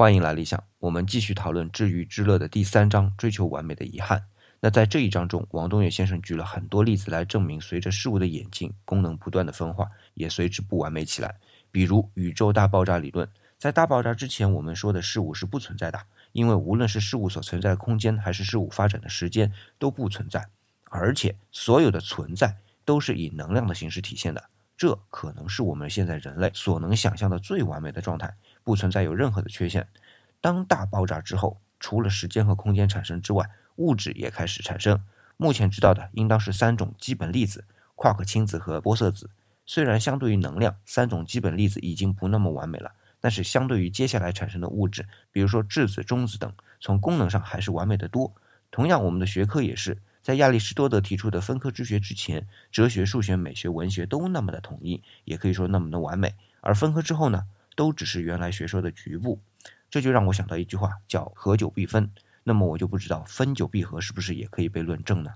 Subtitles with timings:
[0.00, 4.26] 欢迎来理想，我们继续讨论治愈之乐的第三章：追求完美的遗憾。
[4.60, 11.34] 那在这一章中，王东岳先生举了很多例子来证明，随着事物的演进，功能不断的分化，也随之不完美起来。
[11.72, 20.46] 比如宇宙大爆炸理论，在大爆炸之前，我们说的事物是不存在的，因为无论是事物所存在的空间，还是事物发展的时间都不存在，
[20.90, 24.44] 而且所有的存在都是以能量的形式体现的。
[24.78, 28.34] 这可能是我们现在人类所能想象的最完美的状态。
[28.62, 29.88] 不存在有任何的缺陷。
[30.40, 35.02] 当大爆炸之后，除了时间和空间产生之外，物质也开始产生。
[35.36, 37.64] 目前知道的应当是三种基本粒子：
[37.96, 39.30] 夸克氢子和玻色子。
[39.66, 48.32] 虽然相对于能量，三种基本粒子已经不那么完美了，但是相对于接下来产生的物质，比如说质子、中子等，从功能上还是完美的多。
[48.70, 56.34] 同样，我们的学科也是在亚里士多德提出的分科之学之前，哲学、数学、美学、文学都那么的统一，也可以说那么的完美。
[56.60, 57.44] 而分科之后呢？
[57.74, 59.40] 都只是原来学说的局部，
[59.88, 62.10] 这就让我想到一句话，叫合久必分。
[62.44, 65.30] 那么我就不知道分久必合是不是也可以被论证呢？